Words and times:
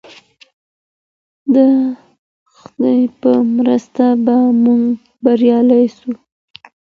د 1.55 1.57
خدای 2.55 3.01
په 3.21 3.31
مرسته 3.55 4.05
به 4.25 4.37
موږ 4.63 4.83
بریالي 5.23 5.85
سو. 5.97 6.11